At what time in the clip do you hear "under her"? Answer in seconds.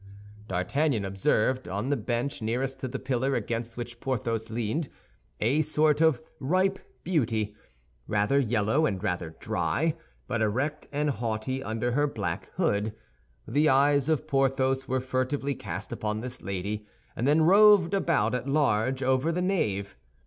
11.63-12.07